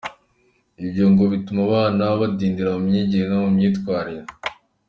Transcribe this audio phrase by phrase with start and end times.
[0.83, 4.25] Ibyo ngo bituma abana badindira mu myigire no mu myitwarire.